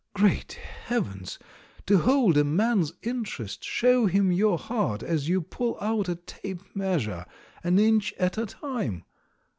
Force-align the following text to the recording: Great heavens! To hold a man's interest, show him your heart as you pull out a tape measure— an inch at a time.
Great 0.15 0.53
heavens! 0.85 1.37
To 1.85 1.99
hold 1.99 2.35
a 2.35 2.43
man's 2.43 2.91
interest, 3.03 3.63
show 3.63 4.07
him 4.07 4.31
your 4.31 4.57
heart 4.57 5.03
as 5.03 5.29
you 5.29 5.41
pull 5.43 5.77
out 5.79 6.09
a 6.09 6.15
tape 6.15 6.75
measure— 6.75 7.27
an 7.63 7.77
inch 7.77 8.11
at 8.17 8.35
a 8.35 8.47
time. 8.47 9.03